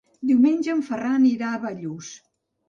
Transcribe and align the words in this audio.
Diumenge 0.29 0.71
en 0.75 0.81
Ferran 0.87 1.27
irà 1.33 1.51
a 1.51 1.61
Bellús. 1.67 2.11